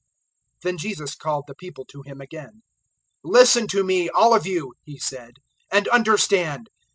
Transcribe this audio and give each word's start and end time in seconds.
007:014 0.61 0.61
Then 0.63 0.77
Jesus 0.79 1.15
called 1.15 1.43
the 1.45 1.53
people 1.53 1.85
to 1.85 2.01
Him 2.01 2.21
again. 2.21 2.63
"Listen 3.23 3.67
to 3.67 3.83
me, 3.83 4.09
all 4.09 4.33
of 4.33 4.47
you," 4.47 4.73
He 4.83 4.97
said, 4.97 5.33
"and 5.71 5.87
understand. 5.89 6.69